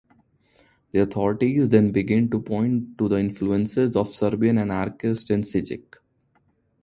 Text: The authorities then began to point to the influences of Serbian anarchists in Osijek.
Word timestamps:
The 0.93 1.01
authorities 1.01 1.69
then 1.69 1.91
began 1.91 2.27
to 2.31 2.39
point 2.39 2.97
to 2.97 3.07
the 3.07 3.17
influences 3.19 3.95
of 3.95 4.15
Serbian 4.15 4.57
anarchists 4.57 5.29
in 5.29 5.41
Osijek. 5.41 5.97